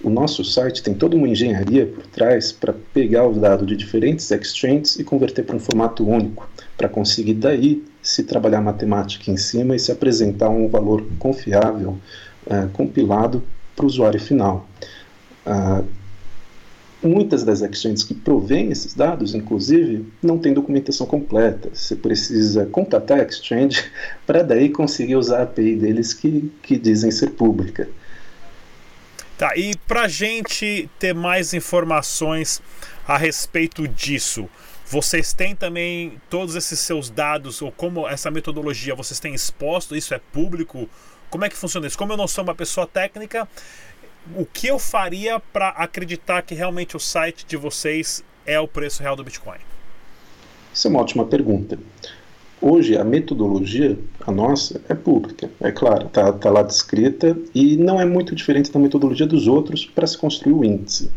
O 0.02 0.10
nosso 0.10 0.44
site 0.44 0.82
tem 0.82 0.94
toda 0.94 1.16
uma 1.16 1.28
engenharia 1.28 1.86
por 1.86 2.06
trás 2.06 2.52
para 2.52 2.74
pegar 2.92 3.26
o 3.26 3.32
dado 3.32 3.64
de 3.64 3.74
diferentes 3.74 4.30
exchanges 4.30 4.98
e 4.98 5.04
converter 5.04 5.44
para 5.44 5.56
um 5.56 5.60
formato 5.60 6.06
único, 6.06 6.48
para 6.76 6.88
conseguir 6.88 7.34
daí 7.34 7.82
se 8.02 8.22
trabalhar 8.22 8.60
matemática 8.60 9.30
em 9.30 9.36
cima 9.36 9.74
e 9.74 9.78
se 9.78 9.90
apresentar 9.90 10.50
um 10.50 10.68
valor 10.68 11.04
confiável, 11.18 11.98
uh, 12.46 12.68
compilado 12.72 13.42
para 13.74 13.84
o 13.84 13.88
usuário 13.88 14.20
final. 14.20 14.68
Uh, 15.46 15.84
Muitas 17.06 17.44
das 17.44 17.62
exchanges 17.62 18.02
que 18.02 18.14
provêm 18.14 18.70
esses 18.70 18.92
dados, 18.92 19.34
inclusive, 19.34 20.04
não 20.20 20.38
têm 20.38 20.52
documentação 20.52 21.06
completa. 21.06 21.70
Você 21.72 21.94
precisa 21.94 22.66
contatar 22.66 23.20
a 23.20 23.22
exchange 23.22 23.84
para 24.26 24.42
daí 24.42 24.70
conseguir 24.70 25.16
usar 25.16 25.38
a 25.38 25.42
API 25.44 25.76
deles 25.76 26.12
que, 26.12 26.50
que 26.62 26.76
dizem 26.76 27.10
ser 27.10 27.30
pública. 27.30 27.88
Tá, 29.38 29.56
e 29.56 29.76
para 29.86 30.08
gente 30.08 30.88
ter 30.98 31.14
mais 31.14 31.54
informações 31.54 32.62
a 33.06 33.16
respeito 33.16 33.86
disso, 33.86 34.48
vocês 34.88 35.32
têm 35.32 35.54
também 35.54 36.20
todos 36.30 36.54
esses 36.54 36.80
seus 36.80 37.10
dados, 37.10 37.60
ou 37.60 37.70
como 37.70 38.08
essa 38.08 38.30
metodologia 38.30 38.94
vocês 38.94 39.20
têm 39.20 39.34
exposto, 39.34 39.94
isso 39.94 40.14
é 40.14 40.20
público? 40.32 40.88
Como 41.28 41.44
é 41.44 41.48
que 41.48 41.56
funciona 41.56 41.86
isso? 41.86 41.98
Como 41.98 42.12
eu 42.12 42.16
não 42.16 42.26
sou 42.26 42.44
uma 42.44 42.54
pessoa 42.54 42.86
técnica, 42.86 43.46
o 44.34 44.44
que 44.44 44.66
eu 44.66 44.78
faria 44.78 45.38
para 45.38 45.68
acreditar 45.68 46.42
que 46.42 46.54
realmente 46.54 46.96
o 46.96 47.00
site 47.00 47.46
de 47.46 47.56
vocês 47.56 48.24
é 48.44 48.58
o 48.58 48.66
preço 48.66 49.02
real 49.02 49.14
do 49.14 49.22
Bitcoin? 49.22 49.58
Isso 50.72 50.88
é 50.88 50.90
uma 50.90 51.00
ótima 51.00 51.24
pergunta. 51.24 51.78
Hoje 52.60 52.96
a 52.96 53.04
metodologia, 53.04 53.98
a 54.20 54.32
nossa, 54.32 54.80
é 54.88 54.94
pública, 54.94 55.50
é 55.60 55.70
claro, 55.70 56.06
está 56.06 56.32
tá 56.32 56.50
lá 56.50 56.62
descrita 56.62 57.36
e 57.54 57.76
não 57.76 58.00
é 58.00 58.04
muito 58.04 58.34
diferente 58.34 58.72
da 58.72 58.80
metodologia 58.80 59.26
dos 59.26 59.46
outros 59.46 59.84
para 59.84 60.06
se 60.06 60.16
construir 60.16 60.52
o 60.54 60.64
índice. 60.64 61.10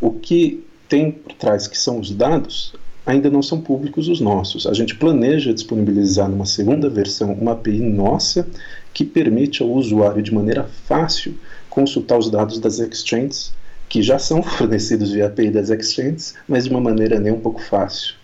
O 0.00 0.12
que 0.12 0.64
tem 0.88 1.10
por 1.10 1.32
trás, 1.32 1.66
que 1.66 1.76
são 1.76 1.98
os 1.98 2.12
dados, 2.12 2.74
ainda 3.06 3.30
não 3.30 3.40
são 3.40 3.60
públicos 3.60 4.08
os 4.08 4.20
nossos. 4.20 4.66
A 4.66 4.74
gente 4.74 4.96
planeja 4.96 5.54
disponibilizar 5.54 6.28
numa 6.28 6.44
segunda 6.44 6.90
versão 6.90 7.32
uma 7.32 7.52
API 7.52 7.80
nossa 7.80 8.46
que 8.92 9.04
permite 9.04 9.62
ao 9.62 9.70
usuário, 9.70 10.22
de 10.22 10.34
maneira 10.34 10.68
fácil, 10.86 11.38
consultar 11.70 12.18
os 12.18 12.28
dados 12.28 12.58
das 12.58 12.80
exchanges, 12.80 13.52
que 13.88 14.02
já 14.02 14.18
são 14.18 14.42
fornecidos 14.44 15.12
via 15.12 15.26
API 15.26 15.50
das 15.50 15.70
exchanges, 15.70 16.34
mas 16.48 16.64
de 16.64 16.70
uma 16.70 16.80
maneira 16.80 17.20
nem 17.20 17.32
um 17.32 17.40
pouco 17.40 17.62
fácil. 17.62 18.14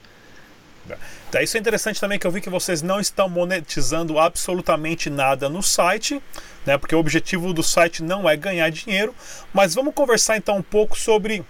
Tá, 1.30 1.42
isso 1.42 1.56
é 1.56 1.60
interessante 1.60 1.98
também 1.98 2.18
que 2.18 2.26
eu 2.26 2.30
vi 2.30 2.42
que 2.42 2.50
vocês 2.50 2.82
não 2.82 3.00
estão 3.00 3.26
monetizando 3.26 4.18
absolutamente 4.18 5.08
nada 5.08 5.48
no 5.48 5.62
site, 5.62 6.20
né? 6.66 6.76
Porque 6.76 6.94
o 6.94 6.98
objetivo 6.98 7.54
do 7.54 7.62
site 7.62 8.02
não 8.02 8.28
é 8.28 8.36
ganhar 8.36 8.68
dinheiro. 8.70 9.14
Mas 9.50 9.74
vamos 9.74 9.94
conversar 9.94 10.36
então 10.36 10.58
um 10.58 10.62
pouco 10.62 10.98
sobre 10.98 11.42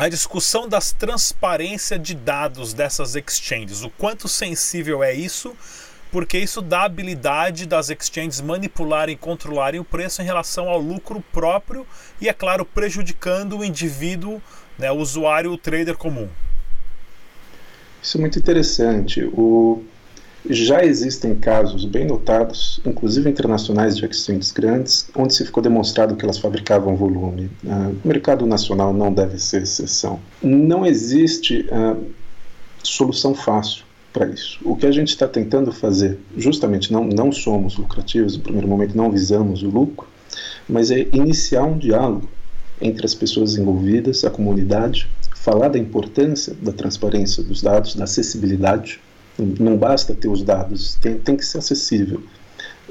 a 0.00 0.08
discussão 0.08 0.66
das 0.66 0.92
transparência 0.92 1.98
de 1.98 2.14
dados 2.14 2.72
dessas 2.72 3.14
exchanges. 3.14 3.82
O 3.82 3.90
quanto 3.90 4.28
sensível 4.28 5.04
é 5.04 5.12
isso 5.12 5.54
porque 6.10 6.38
isso 6.38 6.62
dá 6.62 6.84
habilidade 6.84 7.66
das 7.66 7.90
exchanges 7.90 8.40
manipularem 8.40 9.14
e 9.14 9.18
controlarem 9.18 9.78
o 9.78 9.84
preço 9.84 10.22
em 10.22 10.24
relação 10.24 10.70
ao 10.70 10.80
lucro 10.80 11.22
próprio 11.30 11.86
e, 12.18 12.30
é 12.30 12.32
claro, 12.32 12.64
prejudicando 12.64 13.58
o 13.58 13.64
indivíduo, 13.64 14.40
né, 14.78 14.90
o 14.90 14.96
usuário, 14.96 15.52
o 15.52 15.58
trader 15.58 15.98
comum. 15.98 16.30
Isso 18.02 18.16
é 18.16 18.20
muito 18.22 18.38
interessante. 18.38 19.22
O... 19.22 19.84
Já 20.48 20.84
existem 20.84 21.34
casos 21.34 21.84
bem 21.84 22.06
notados, 22.06 22.80
inclusive 22.84 23.28
internacionais 23.28 23.96
de 23.96 24.06
exchanges 24.06 24.50
grandes, 24.52 25.10
onde 25.14 25.34
se 25.34 25.44
ficou 25.44 25.62
demonstrado 25.62 26.16
que 26.16 26.24
elas 26.24 26.38
fabricavam 26.38 26.96
volume. 26.96 27.50
Uh, 27.62 27.94
o 28.02 28.08
mercado 28.08 28.46
nacional 28.46 28.92
não 28.92 29.12
deve 29.12 29.38
ser 29.38 29.62
exceção. 29.62 30.18
Não 30.42 30.86
existe 30.86 31.68
uh, 31.70 32.02
solução 32.82 33.34
fácil 33.34 33.84
para 34.12 34.26
isso. 34.26 34.58
O 34.64 34.76
que 34.76 34.86
a 34.86 34.90
gente 34.90 35.08
está 35.08 35.28
tentando 35.28 35.72
fazer, 35.72 36.18
justamente 36.36 36.92
não, 36.92 37.04
não 37.04 37.30
somos 37.30 37.76
lucrativos, 37.76 38.36
no 38.36 38.42
primeiro 38.42 38.66
momento 38.66 38.96
não 38.96 39.10
visamos 39.10 39.62
o 39.62 39.68
lucro, 39.68 40.08
mas 40.68 40.90
é 40.90 41.06
iniciar 41.12 41.64
um 41.64 41.78
diálogo 41.78 42.28
entre 42.80 43.04
as 43.04 43.14
pessoas 43.14 43.56
envolvidas, 43.56 44.24
a 44.24 44.30
comunidade, 44.30 45.08
falar 45.36 45.68
da 45.68 45.78
importância 45.78 46.54
da 46.60 46.72
transparência 46.72 47.42
dos 47.42 47.62
dados, 47.62 47.94
da 47.94 48.04
acessibilidade. 48.04 49.00
Não 49.38 49.76
basta 49.76 50.14
ter 50.14 50.28
os 50.28 50.42
dados, 50.42 50.96
tem, 50.96 51.18
tem 51.18 51.36
que 51.36 51.44
ser 51.44 51.58
acessível. 51.58 52.22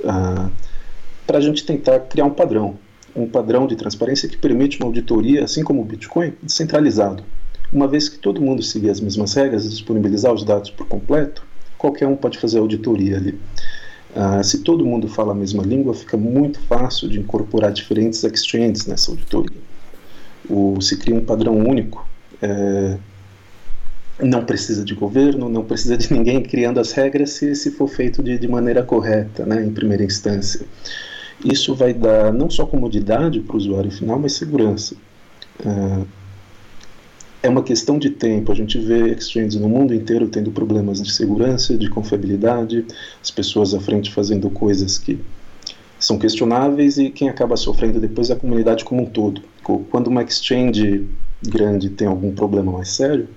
Ah, 0.04 0.50
para 1.28 1.38
a 1.38 1.42
gente 1.42 1.64
tentar 1.64 2.00
criar 2.02 2.26
um 2.26 2.32
padrão, 2.32 2.80
um 3.16 3.28
padrão 3.28 3.68
de 3.68 3.76
transparência 3.76 4.28
que 4.28 4.38
permite 4.38 4.78
uma 4.78 4.88
auditoria, 4.88 5.44
assim 5.44 5.64
como 5.64 5.82
o 5.82 5.86
Bitcoin, 5.86 6.34
descentralizado. 6.42 7.24
Uma 7.72 7.88
vez 7.88 8.10
que 8.10 8.18
todo 8.18 8.42
mundo 8.42 8.64
seguir 8.64 8.90
as 8.90 9.00
mesmas 9.00 9.36
regras, 9.36 9.70
disponibilizar 9.70 10.34
os 10.34 10.44
dados 10.44 10.72
por 10.72 10.88
completo, 10.88 11.46
qualquer 11.78 12.08
um 12.08 12.16
pode 12.16 12.40
fazer 12.40 12.58
auditoria 12.58 13.18
ali. 13.18 13.40
Ah, 14.16 14.42
se 14.42 14.64
todo 14.64 14.84
mundo 14.84 15.08
fala 15.08 15.34
a 15.34 15.36
mesma 15.36 15.62
língua, 15.62 15.94
fica 15.94 16.18
muito 16.18 16.60
fácil 16.62 17.08
de 17.08 17.20
incorporar 17.20 17.72
diferentes 17.72 18.24
exchanges 18.24 18.88
nessa 18.88 19.12
auditoria. 19.12 19.58
O, 20.50 20.82
se 20.82 20.98
cria 20.98 21.16
um 21.16 21.24
padrão 21.24 21.56
único, 21.58 22.08
é, 22.42 22.98
não 24.22 24.44
precisa 24.44 24.84
de 24.84 24.94
governo, 24.94 25.50
não 25.50 25.64
precisa 25.64 25.98
de 25.98 26.12
ninguém 26.14 26.42
criando 26.42 26.80
as 26.80 26.92
regras 26.92 27.32
se, 27.32 27.56
se 27.56 27.72
for 27.72 27.88
feito 27.88 28.22
de, 28.22 28.38
de 28.38 28.48
maneira 28.48 28.84
correta, 28.84 29.46
né, 29.46 29.64
em 29.64 29.72
primeira 29.72 30.04
instância. 30.04 30.66
Isso 31.44 31.74
vai 31.74 31.94
dar 31.94 32.34
não 32.34 32.50
só 32.50 32.66
comodidade 32.66 33.40
para 33.40 33.54
o 33.54 33.58
usuário 33.58 33.92
final, 33.92 34.20
mas 34.20 34.34
segurança. 34.34 34.96
É, 35.66 36.06
é 37.44 37.50
uma 37.50 37.64
questão 37.64 37.98
de 37.98 38.10
tempo. 38.10 38.52
A 38.52 38.56
gente 38.56 38.78
vê 38.78 39.14
exchanges 39.14 39.56
no 39.56 39.70
mundo 39.70 39.94
inteiro 39.94 40.28
tendo 40.28 40.52
problemas 40.52 41.02
de 41.02 41.12
segurança, 41.12 41.78
de 41.78 41.90
confiabilidade, 41.90 42.86
as 43.24 43.32
pessoas 43.32 43.74
à 43.74 43.80
frente 43.80 44.12
fazendo 44.12 44.50
coisas 44.50 44.98
que 44.98 45.18
são 45.98 46.18
questionáveis 46.18 46.98
e 46.98 47.10
quem 47.10 47.30
acaba 47.30 47.56
sofrendo 47.56 48.00
depois 48.00 48.30
é 48.30 48.34
a 48.34 48.36
comunidade 48.36 48.84
como 48.84 49.04
um 49.04 49.06
todo. 49.06 49.42
Quando 49.90 50.08
uma 50.08 50.24
exchange 50.24 51.08
grande 51.42 51.90
tem 51.90 52.08
algum 52.08 52.34
problema 52.34 52.72
mais 52.72 52.90
sério, 52.90 53.30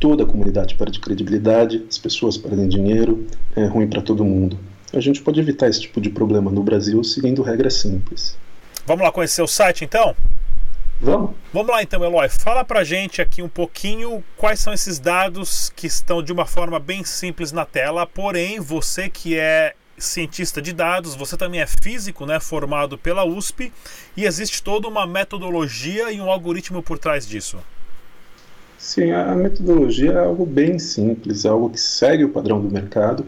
toda 0.00 0.22
a 0.22 0.26
comunidade 0.26 0.74
perde 0.74 1.00
credibilidade, 1.00 1.84
as 1.88 1.98
pessoas 1.98 2.36
perdem 2.36 2.68
dinheiro, 2.68 3.26
é 3.56 3.64
ruim 3.66 3.88
para 3.88 4.00
todo 4.00 4.24
mundo. 4.24 4.58
A 4.92 5.00
gente 5.00 5.20
pode 5.20 5.38
evitar 5.38 5.68
esse 5.68 5.82
tipo 5.82 6.00
de 6.00 6.08
problema 6.08 6.50
no 6.50 6.62
Brasil 6.62 7.02
seguindo 7.04 7.42
regras 7.42 7.74
simples. 7.74 8.36
Vamos 8.86 9.04
lá 9.04 9.12
conhecer 9.12 9.42
o 9.42 9.46
site 9.46 9.84
então? 9.84 10.16
Vamos. 11.00 11.30
Vamos 11.52 11.70
lá 11.70 11.82
então, 11.82 12.02
Eloy. 12.02 12.28
Fala 12.28 12.64
pra 12.64 12.82
gente 12.82 13.22
aqui 13.22 13.42
um 13.42 13.48
pouquinho 13.48 14.24
quais 14.36 14.58
são 14.58 14.72
esses 14.72 14.98
dados 14.98 15.70
que 15.76 15.86
estão 15.86 16.22
de 16.22 16.32
uma 16.32 16.46
forma 16.46 16.80
bem 16.80 17.04
simples 17.04 17.52
na 17.52 17.64
tela, 17.64 18.06
porém, 18.06 18.58
você 18.58 19.08
que 19.08 19.38
é 19.38 19.74
cientista 19.96 20.62
de 20.62 20.72
dados, 20.72 21.14
você 21.14 21.36
também 21.36 21.60
é 21.60 21.66
físico, 21.66 22.24
né, 22.24 22.40
formado 22.40 22.96
pela 22.96 23.24
USP, 23.24 23.72
e 24.16 24.24
existe 24.24 24.62
toda 24.62 24.88
uma 24.88 25.06
metodologia 25.06 26.10
e 26.12 26.20
um 26.20 26.30
algoritmo 26.30 26.82
por 26.82 26.98
trás 26.98 27.26
disso. 27.26 27.58
Sim, 28.78 29.10
a 29.10 29.34
metodologia 29.34 30.12
é 30.12 30.18
algo 30.24 30.46
bem 30.46 30.78
simples, 30.78 31.44
é 31.44 31.48
algo 31.48 31.68
que 31.68 31.80
segue 31.80 32.24
o 32.24 32.28
padrão 32.28 32.60
do 32.60 32.70
mercado. 32.70 33.26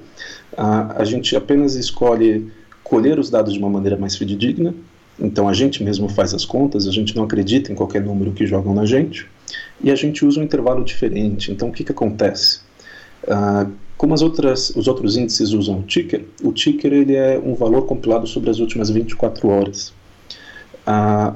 A, 0.57 1.03
a 1.03 1.05
gente 1.05 1.35
apenas 1.35 1.75
escolhe 1.75 2.53
colher 2.85 3.19
os 3.19 3.29
dados 3.29 3.53
de 3.53 3.59
uma 3.59 3.69
maneira 3.69 3.97
mais 3.97 4.17
fidedigna, 4.17 4.73
então 5.19 5.49
a 5.49 5.53
gente 5.53 5.83
mesmo 5.83 6.09
faz 6.09 6.33
as 6.33 6.45
contas, 6.45 6.87
a 6.87 6.93
gente 6.93 7.17
não 7.17 7.25
acredita 7.25 7.73
em 7.73 7.75
qualquer 7.75 8.01
número 8.01 8.31
que 8.31 8.47
jogam 8.47 8.73
na 8.73 8.87
gente, 8.87 9.29
e 9.83 9.91
a 9.91 9.97
gente 9.97 10.25
usa 10.25 10.41
um 10.41 10.45
intervalo 10.45 10.85
diferente. 10.85 11.51
Então 11.51 11.69
o 11.69 11.73
que, 11.73 11.83
que 11.83 11.91
acontece? 11.91 12.61
Como 13.97 14.15
as 14.15 14.23
outras, 14.23 14.71
os 14.71 14.87
outros 14.87 15.17
índices 15.17 15.51
usam 15.51 15.81
o 15.81 15.83
ticker, 15.83 16.25
o 16.45 16.53
ticker 16.53 16.93
ele 16.93 17.17
é 17.17 17.41
um 17.45 17.55
valor 17.55 17.87
compilado 17.87 18.27
sobre 18.27 18.51
as 18.51 18.61
últimas 18.61 18.89
24 18.89 19.49
horas. 19.49 19.93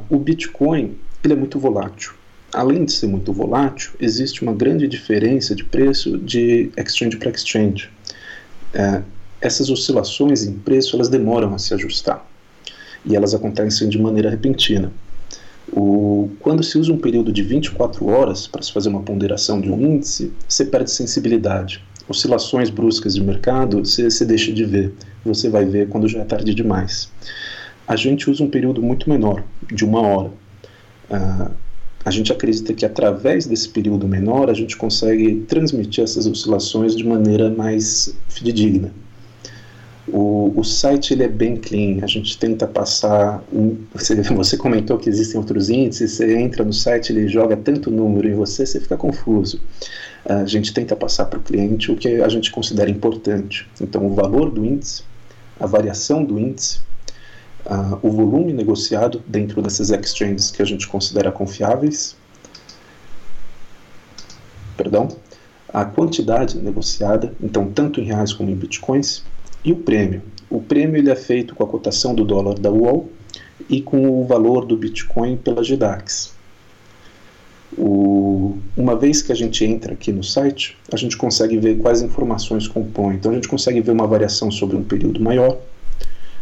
O 0.09 0.17
Bitcoin 0.19 0.95
ele 1.23 1.33
é 1.33 1.37
muito 1.37 1.59
volátil. 1.59 2.13
Além 2.55 2.85
de 2.85 2.93
ser 2.93 3.09
muito 3.09 3.33
volátil, 3.33 3.93
existe 3.99 4.43
uma 4.43 4.53
grande 4.53 4.87
diferença 4.87 5.55
de 5.55 5.65
preço 5.65 6.17
de 6.17 6.71
exchange 6.77 7.17
para 7.17 7.31
exchange. 7.31 7.91
Uh, 8.75 9.03
essas 9.41 9.69
oscilações 9.69 10.45
em 10.45 10.53
preço 10.53 10.95
elas 10.95 11.09
demoram 11.09 11.53
a 11.53 11.59
se 11.59 11.75
ajustar 11.75 12.25
e 13.05 13.15
elas 13.15 13.35
acontecem 13.35 13.89
de 13.89 14.01
maneira 14.01 14.31
repentina. 14.31 14.93
O, 15.73 16.31
quando 16.41 16.63
se 16.63 16.79
usa 16.79 16.93
um 16.93 16.99
período 16.99 17.33
de 17.33 17.43
24 17.43 18.07
horas 18.07 18.47
para 18.47 18.63
se 18.63 18.73
fazer 18.73 18.89
uma 18.89 19.03
ponderação 19.03 19.61
de 19.61 19.69
um 19.71 19.81
índice, 19.81 20.33
você 20.49 20.65
perde 20.65 20.91
sensibilidade 20.91 21.83
oscilações 22.09 22.71
bruscas 22.71 23.15
de 23.15 23.23
mercado, 23.23 23.79
você, 23.79 24.11
você 24.11 24.25
deixa 24.25 24.53
de 24.53 24.65
ver. 24.65 24.93
Você 25.25 25.49
vai 25.49 25.65
ver 25.65 25.89
quando 25.89 26.09
já 26.09 26.21
é 26.21 26.25
tarde 26.25 26.55
demais. 26.55 27.11
A 27.87 27.97
gente 27.97 28.31
usa 28.31 28.43
um 28.43 28.51
período 28.51 28.83
muito 28.83 29.09
menor, 29.09 29.43
de 29.73 29.85
uma 29.85 30.01
hora. 30.01 30.31
Uh, 31.11 31.51
a 32.05 32.11
gente 32.11 32.33
acredita 32.33 32.75
que 32.75 32.85
através 32.85 33.47
desse 33.47 33.69
período 33.69 34.07
menor 34.07 34.51
a 34.51 34.55
gente 34.55 34.77
consegue 34.77 35.45
transmitir 35.49 36.05
essas 36.05 36.27
oscilações 36.27 36.95
de 36.95 37.05
maneira 37.05 37.51
mais 37.51 38.15
fidedigna. 38.29 38.93
O, 40.07 40.53
o 40.55 40.63
site 40.63 41.15
ele 41.15 41.23
é 41.23 41.29
bem 41.29 41.57
clean, 41.57 42.05
a 42.05 42.07
gente 42.07 42.37
tenta 42.37 42.67
passar. 42.67 43.43
Um, 43.51 43.77
você, 43.95 44.15
você 44.35 44.57
comentou 44.57 44.99
que 44.99 45.09
existem 45.09 45.41
outros 45.41 45.71
índices, 45.71 46.13
você 46.13 46.37
entra 46.37 46.63
no 46.63 46.75
site, 46.75 47.11
ele 47.11 47.27
joga 47.27 47.57
tanto 47.57 47.91
número 47.91 48.29
em 48.29 48.35
você, 48.35 48.67
você 48.67 48.79
fica 48.81 48.99
confuso 48.99 49.61
a 50.25 50.47
gente 50.47 50.73
tenta 50.73 50.97
passar 50.97 51.27
para 51.27 51.39
o 51.39 51.43
cliente 51.43 51.93
o 51.93 51.97
que 51.97 52.23
a 52.23 52.29
gente 52.29 52.51
considera 52.51 52.91
importante. 52.91 53.69
Então, 53.81 54.07
o 54.07 54.15
valor 54.15 54.51
do 54.51 54.65
índice, 54.65 55.03
a 55.61 55.67
variação 55.67 56.25
do 56.25 56.39
índice, 56.39 56.81
uh, 57.67 57.99
o 58.03 58.11
volume 58.11 58.53
negociado 58.53 59.23
dentro 59.27 59.63
dessas 59.63 59.91
exchanges 59.91 60.51
que 60.51 60.63
a 60.63 60.65
gente 60.65 60.87
considera 60.87 61.31
confiáveis, 61.31 62.17
perdão, 64.77 65.09
a 65.73 65.85
quantidade 65.85 66.59
negociada, 66.59 67.35
então 67.43 67.71
tanto 67.71 68.01
em 68.01 68.05
reais 68.05 68.33
como 68.33 68.51
em 68.51 68.55
bitcoins, 68.55 69.25
e 69.65 69.73
o 69.73 69.77
prêmio. 69.77 70.23
O 70.51 70.61
prêmio 70.61 70.99
ele 70.99 71.11
é 71.11 71.17
feito 71.17 71.55
com 71.55 71.65
a 71.65 71.67
cotação 71.67 72.15
do 72.15 72.25
dólar 72.25 72.59
da 72.59 72.71
UOL 72.71 73.09
e 73.69 73.81
com 73.81 74.09
o 74.21 74.25
valor 74.27 74.67
do 74.67 74.77
Bitcoin 74.77 75.37
pela 75.37 75.63
GDAX. 75.63 76.35
O, 77.77 78.57
uma 78.77 78.95
vez 78.95 79.21
que 79.21 79.33
a 79.33 79.35
gente 79.35 79.65
entra 79.65 79.95
aqui 79.95 80.13
no 80.13 80.23
site, 80.23 80.77
a 80.93 80.97
gente 80.97 81.17
consegue 81.17 81.59
ver 81.59 81.79
quais 81.79 82.03
informações 82.03 82.69
compõem. 82.69 83.17
Então, 83.17 83.33
a 83.33 83.35
gente 83.35 83.49
consegue 83.49 83.81
ver 83.81 83.91
uma 83.91 84.07
variação 84.07 84.51
sobre 84.51 84.77
um 84.77 84.85
período 84.85 85.21
maior, 85.21 85.59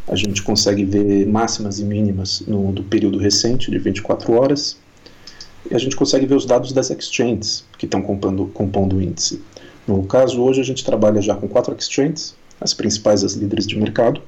a 0.09 0.17
gente 0.17 0.43
consegue 0.43 0.85
ver 0.85 1.27
máximas 1.27 1.79
e 1.79 1.85
mínimas 1.85 2.43
no, 2.47 2.73
do 2.73 2.83
período 2.83 3.19
recente, 3.19 3.71
de 3.71 3.79
24 3.79 4.33
horas, 4.33 4.77
e 5.71 5.75
a 5.75 5.79
gente 5.79 5.95
consegue 5.95 6.27
ver 6.27 6.35
os 6.35 6.45
dados 6.45 6.73
das 6.73 6.91
exchanges 6.91 7.65
que 7.79 7.87
estão 7.87 8.03
compondo, 8.03 8.47
compondo 8.47 8.97
o 8.97 9.03
índice. 9.03 9.41
No 9.87 10.05
caso, 10.05 10.41
hoje 10.43 10.61
a 10.61 10.65
gente 10.65 10.85
trabalha 10.85 11.21
já 11.21 11.35
com 11.35 11.49
quatro 11.49 11.75
exchanges, 11.79 12.35
as 12.61 12.75
principais, 12.75 13.25
as 13.25 13.35
líderes 13.35 13.67
de 13.67 13.77
mercado, 13.77 14.21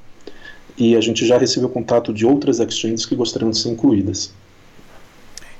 e 0.76 0.96
a 0.96 1.00
gente 1.00 1.26
já 1.26 1.38
recebeu 1.38 1.68
contato 1.68 2.12
de 2.12 2.26
outras 2.26 2.58
exchanges 2.60 3.06
que 3.06 3.14
gostariam 3.14 3.50
de 3.50 3.58
ser 3.58 3.70
incluídas. 3.70 4.32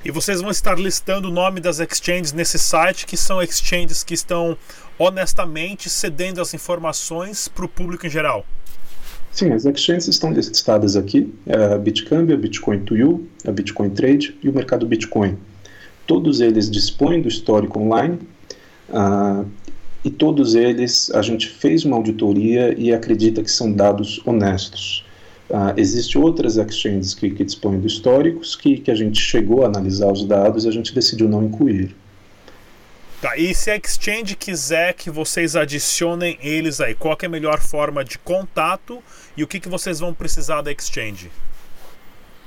E 0.03 0.11
vocês 0.11 0.39
vão 0.39 0.51
estar 0.51 0.77
listando 0.77 1.29
o 1.29 1.31
nome 1.31 1.59
das 1.59 1.79
exchanges 1.79 2.31
nesse 2.31 2.59
site, 2.59 3.05
que 3.05 3.17
são 3.17 3.41
exchanges 3.41 4.03
que 4.03 4.13
estão 4.13 4.57
honestamente 4.99 5.89
cedendo 5.89 6.39
as 6.39 6.53
informações 6.53 7.47
para 7.47 7.65
o 7.65 7.69
público 7.69 8.05
em 8.05 8.09
geral. 8.09 8.45
Sim, 9.35 9.51
as 9.51 9.65
exchanges 9.65 10.07
estão 10.07 10.31
listadas 10.31 10.95
aqui: 10.95 11.29
é 11.45 11.73
a 11.73 11.77
Bitcambi, 11.77 12.31
a 12.31 12.37
Bitcoin 12.37 12.79
to 12.85 12.95
You, 12.95 13.27
a 13.45 13.51
Bitcoin 13.51 13.89
Trade 13.89 14.33
e 14.41 14.47
o 14.47 14.53
mercado 14.53 14.87
Bitcoin. 14.87 15.37
Todos 16.07 16.39
eles 16.39 16.71
dispõem 16.71 17.21
do 17.21 17.27
histórico 17.27 17.77
online 17.77 18.17
uh, 18.89 19.45
e 20.05 20.09
todos 20.09 20.55
eles 20.55 21.11
a 21.11 21.21
gente 21.21 21.49
fez 21.49 21.83
uma 21.83 21.97
auditoria 21.97 22.73
e 22.79 22.93
acredita 22.93 23.43
que 23.43 23.51
são 23.51 23.73
dados 23.73 24.21
honestos. 24.25 25.05
Uh, 25.49 25.73
Existem 25.75 26.21
outras 26.21 26.55
exchanges 26.55 27.13
que, 27.13 27.29
que 27.29 27.43
dispõem 27.43 27.81
de 27.81 27.87
históricos 27.87 28.55
que, 28.55 28.77
que 28.77 28.89
a 28.89 28.95
gente 28.95 29.19
chegou 29.19 29.65
a 29.65 29.67
analisar 29.67 30.13
os 30.13 30.23
dados 30.23 30.63
e 30.63 30.69
a 30.69 30.71
gente 30.71 30.95
decidiu 30.95 31.27
não 31.27 31.43
incluir. 31.43 31.93
Tá, 33.25 33.35
e 33.37 33.55
se 33.55 33.71
a 33.71 33.75
exchange 33.75 34.35
quiser 34.35 34.93
que 34.93 35.09
vocês 35.09 35.55
adicionem 35.55 36.37
eles 36.43 36.79
aí, 36.79 36.93
qual 36.93 37.17
é 37.19 37.25
a 37.25 37.29
melhor 37.29 37.59
forma 37.59 38.05
de 38.05 38.19
contato 38.19 39.01
e 39.35 39.43
o 39.43 39.47
que, 39.47 39.59
que 39.59 39.67
vocês 39.67 39.99
vão 39.99 40.13
precisar 40.13 40.61
da 40.61 40.71
exchange? 40.71 41.31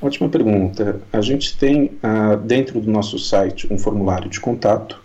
Ótima 0.00 0.28
pergunta. 0.28 1.02
A 1.12 1.20
gente 1.20 1.58
tem 1.58 1.98
uh, 2.00 2.36
dentro 2.36 2.80
do 2.80 2.88
nosso 2.88 3.18
site 3.18 3.66
um 3.72 3.76
formulário 3.76 4.30
de 4.30 4.38
contato. 4.38 5.02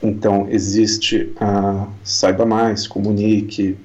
Então, 0.00 0.46
existe 0.48 1.32
a 1.40 1.82
uh, 1.82 1.92
Saiba 2.04 2.46
Mais, 2.46 2.86
Comunique, 2.86 3.76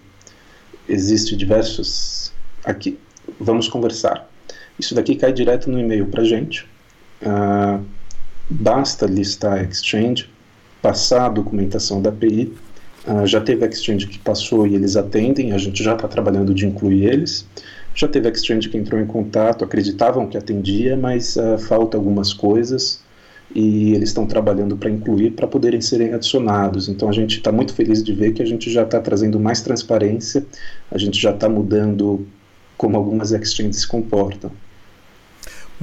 existe 0.87 1.35
diversos 1.35 2.31
aqui. 2.63 2.99
Vamos 3.39 3.67
conversar. 3.67 4.29
Isso 4.77 4.93
daqui 4.93 5.15
cai 5.15 5.33
direto 5.33 5.67
no 5.67 5.79
e-mail 5.79 6.05
para 6.05 6.23
gente. 6.23 6.69
Uh, 7.23 7.83
basta 8.53 9.05
listar 9.05 9.59
a 9.59 9.63
Exchange, 9.63 10.29
passar 10.81 11.25
a 11.25 11.29
documentação 11.29 12.01
da 12.01 12.09
API. 12.09 12.53
Uh, 13.05 13.17
ah, 13.17 13.25
já 13.25 13.41
teve 13.41 13.65
Exchange 13.65 14.07
que 14.07 14.19
passou 14.19 14.65
e 14.65 14.75
eles 14.75 14.95
atendem, 14.95 15.51
a 15.51 15.57
gente 15.57 15.83
já 15.83 15.93
está 15.93 16.07
trabalhando 16.07 16.53
de 16.53 16.65
incluir 16.65 17.05
eles. 17.05 17.45
Já 17.95 18.07
teve 18.07 18.27
exchange 18.27 18.69
que 18.69 18.77
entrou 18.77 18.99
em 18.99 19.05
contato, 19.05 19.63
acreditavam 19.63 20.27
que 20.27 20.35
atendia, 20.35 20.97
mas 20.97 21.35
uh, 21.35 21.59
falta 21.59 21.95
algumas 21.95 22.33
coisas 22.33 23.01
e 23.53 23.93
eles 23.93 24.09
estão 24.09 24.25
trabalhando 24.25 24.75
para 24.75 24.89
incluir 24.89 25.31
para 25.31 25.47
poderem 25.47 25.79
serem 25.79 26.13
adicionados. 26.13 26.89
Então 26.89 27.07
a 27.07 27.11
gente 27.11 27.37
está 27.37 27.51
muito 27.51 27.73
feliz 27.73 28.03
de 28.03 28.11
ver 28.13 28.33
que 28.33 28.41
a 28.41 28.45
gente 28.45 28.71
já 28.71 28.83
está 28.83 28.99
trazendo 28.99 29.39
mais 29.39 29.61
transparência, 29.61 30.43
a 30.89 30.97
gente 30.97 31.21
já 31.21 31.31
está 31.31 31.47
mudando 31.47 32.25
como 32.77 32.97
algumas 32.97 33.31
exchanges 33.31 33.81
se 33.81 33.87
comportam. 33.87 34.51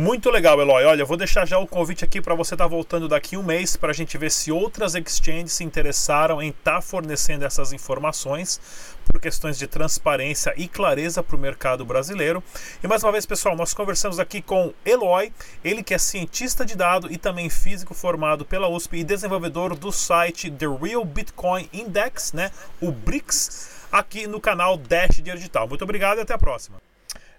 Muito 0.01 0.31
legal, 0.31 0.59
Eloy. 0.59 0.83
Olha, 0.87 1.03
eu 1.03 1.07
vou 1.07 1.19
deixar 1.19 1.47
já 1.47 1.59
o 1.59 1.67
convite 1.67 2.07
aqui 2.07 2.23
para 2.23 2.35
você 2.35 2.55
estar 2.55 2.65
tá 2.65 2.69
voltando 2.69 3.07
daqui 3.07 3.37
um 3.37 3.43
mês 3.43 3.77
para 3.77 3.91
a 3.91 3.93
gente 3.93 4.17
ver 4.17 4.31
se 4.31 4.51
outras 4.51 4.95
exchanges 4.95 5.53
se 5.53 5.63
interessaram 5.63 6.41
em 6.41 6.49
estar 6.49 6.77
tá 6.77 6.81
fornecendo 6.81 7.45
essas 7.45 7.71
informações 7.75 8.59
por 9.05 9.21
questões 9.21 9.59
de 9.59 9.67
transparência 9.67 10.55
e 10.57 10.67
clareza 10.67 11.23
para 11.23 11.37
o 11.37 11.39
mercado 11.39 11.85
brasileiro. 11.85 12.43
E 12.83 12.89
mais 12.89 13.05
uma 13.05 13.13
vez, 13.13 13.27
pessoal, 13.27 13.55
nós 13.55 13.75
conversamos 13.75 14.19
aqui 14.19 14.41
com 14.41 14.73
Eloy, 14.87 15.31
ele 15.63 15.83
que 15.83 15.93
é 15.93 15.99
cientista 15.99 16.65
de 16.65 16.75
dado 16.79 17.13
e 17.13 17.19
também 17.19 17.51
físico 17.51 17.93
formado 17.93 18.43
pela 18.43 18.71
USP 18.71 19.01
e 19.01 19.05
desenvolvedor 19.05 19.77
do 19.77 19.93
site 19.93 20.51
The 20.51 20.67
Real 20.81 21.05
Bitcoin 21.05 21.69
Index, 21.75 22.33
né, 22.33 22.51
o 22.81 22.91
BRICS, 22.91 23.69
aqui 23.93 24.27
no 24.27 24.41
canal 24.41 24.79
Dash 24.79 25.21
Digital. 25.23 25.69
Muito 25.69 25.85
obrigado 25.85 26.17
e 26.17 26.21
até 26.23 26.33
a 26.33 26.39
próxima. 26.39 26.81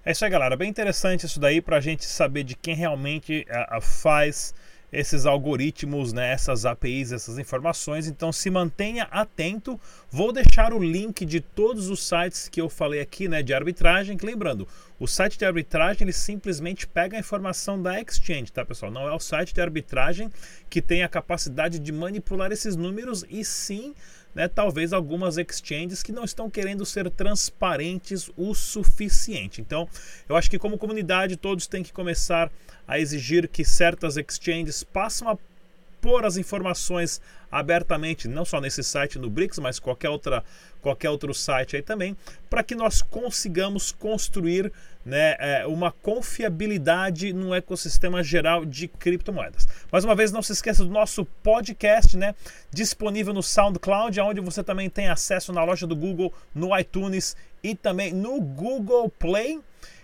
É 0.04 0.12
isso 0.12 0.26
aí, 0.26 0.32
galera. 0.32 0.58
Bem 0.58 0.68
interessante 0.68 1.28
isso 1.28 1.40
daí 1.40 1.62
para 1.62 1.78
a 1.78 1.82
gente 1.82 2.06
saber 2.06 2.44
de 2.44 2.56
quem 2.56 2.76
realmente 2.76 3.46
a 3.50 3.80
faz 3.80 4.54
esses 4.92 5.26
algoritmos, 5.26 6.12
né, 6.12 6.34
essas 6.34 6.66
APIs, 6.66 7.12
essas 7.12 7.38
informações. 7.38 8.08
Então 8.08 8.32
se 8.32 8.50
mantenha 8.50 9.04
atento. 9.12 9.80
Vou 10.10 10.34
deixar 10.34 10.74
o 10.74 10.84
link 10.84 11.24
de 11.24 11.40
todos 11.40 11.88
os 11.88 12.04
sites 12.04 12.50
que 12.50 12.60
eu 12.60 12.68
falei 12.68 13.00
aqui, 13.00 13.28
né, 13.28 13.44
de 13.44 13.54
arbitragem. 13.54 14.18
Lembrando, 14.22 14.68
o 15.02 15.08
site 15.08 15.36
de 15.36 15.44
arbitragem 15.44 16.04
ele 16.04 16.14
simplesmente 16.14 16.86
pega 16.86 17.18
a 17.18 17.20
informação 17.20 17.82
da 17.82 18.00
exchange, 18.00 18.52
tá, 18.52 18.64
pessoal? 18.64 18.92
Não 18.92 19.10
é 19.10 19.12
o 19.12 19.20
site 19.20 19.52
de 19.52 19.60
arbitragem 19.60 20.30
que 20.70 20.80
tem 20.80 21.02
a 21.02 21.10
capacidade 21.10 21.80
de 21.80 21.92
manipular 21.92 22.52
esses 22.52 22.76
números 22.76 23.26
e 23.28 23.44
sim 23.44 23.96
né, 24.36 24.48
talvez 24.48 24.94
algumas 24.94 25.40
exchanges 25.40 26.04
que 26.04 26.12
não 26.12 26.24
estão 26.24 26.52
querendo 26.52 26.86
ser 26.86 27.10
transparentes 27.10 28.30
o 28.38 28.54
suficiente. 28.54 29.60
Então, 29.60 29.90
eu 30.30 30.36
acho 30.36 30.52
que 30.52 30.60
como 30.60 30.78
comunidade 30.78 31.36
todos 31.36 31.66
têm 31.66 31.82
que 31.82 31.92
começar 31.92 32.52
a 32.88 33.00
exigir 33.00 33.48
que 33.48 33.66
certas 33.66 34.18
exchanges 34.18 34.84
passem 34.84 35.28
a 35.28 35.36
pôr 36.02 36.26
as 36.26 36.36
informações 36.36 37.22
abertamente, 37.52 38.28
não 38.28 38.44
só 38.44 38.60
nesse 38.60 38.84
site 38.84 39.20
no 39.20 39.30
BRICS, 39.30 39.60
mas 39.60 39.80
qualquer, 39.80 40.10
outra, 40.10 40.44
qualquer 40.82 41.10
outro 41.10 41.34
site 41.34 41.76
aí 41.76 41.82
também, 41.82 42.18
para 42.50 42.64
que 42.64 42.74
nós 42.74 43.02
consigamos 43.02 43.92
construir 43.92 44.72
né, 45.06 45.36
é, 45.40 45.68
uma 45.68 45.92
confiabilidade 45.92 47.34
no 47.34 47.54
ecossistema 47.54 48.24
geral 48.24 48.66
de 48.66 48.88
criptomoedas. 48.88 49.68
Mais 49.92 50.04
uma 50.04 50.16
vez, 50.16 50.32
não 50.32 50.42
se 50.42 50.54
esqueça 50.54 50.84
do 50.84 50.92
nosso 50.92 51.26
podcast, 51.44 52.18
né, 52.18 52.34
disponível 52.72 53.34
no 53.34 53.44
SoundCloud, 53.44 54.20
onde 54.22 54.42
você 54.42 54.64
também 54.64 54.90
tem 54.90 55.10
acesso 55.10 55.52
na 55.52 55.64
loja 55.64 55.86
do 55.86 55.96
Google, 55.96 56.34
no 56.54 56.78
iTunes 56.78 57.36
e 57.64 57.76
também 57.76 58.14
no 58.14 58.40
Google 58.40 59.10
Play. 59.10 59.60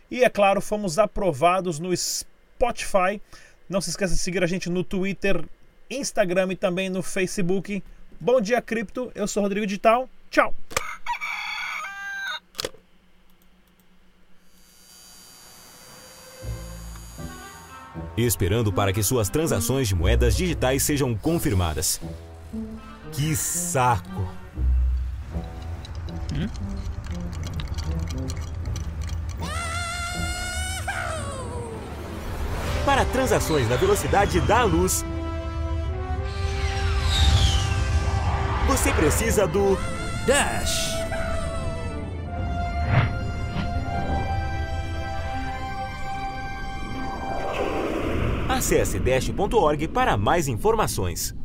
E 0.10 0.24
é 0.24 0.30
claro, 0.30 0.62
fomos 0.62 0.98
aprovados 0.98 1.80
no 1.80 1.96
Spotify. 1.96 3.22
Não 3.70 3.82
se 3.82 3.90
esqueça 3.90 4.14
de 4.14 4.20
seguir 4.20 4.44
a 4.44 4.48
gente 4.48 4.70
no 4.70 4.84
Twitter, 4.84 5.44
Instagram 5.90 6.52
e 6.52 6.56
também 6.56 6.90
no 6.90 7.02
Facebook. 7.02 7.84
Bom 8.20 8.42
dia, 8.42 8.62
cripto. 8.62 9.12
Eu 9.14 9.28
sou 9.28 9.44
Rodrigo 9.44 9.66
Digital. 9.66 10.10
Tchau. 10.30 10.54
Esperando 18.18 18.74
para 18.74 18.92
que 18.92 19.04
suas 19.04 19.30
transações 19.30 19.88
de 19.88 19.94
moedas 19.94 20.36
digitais 20.36 20.82
sejam 20.82 21.16
confirmadas. 21.16 22.02
Que 23.12 23.36
saco! 23.36 24.28
Hum? 26.34 26.48
Para 32.84 33.06
transações 33.06 33.70
na 33.70 33.76
velocidade 33.76 34.40
da 34.42 34.64
luz, 34.64 35.06
você 38.78 38.94
precisa 38.94 39.48
do 39.48 39.76
Dash. 40.28 40.96
Acesse 48.48 49.00
dash.org 49.00 49.88
para 49.88 50.16
mais 50.16 50.48
informações. 50.48 51.36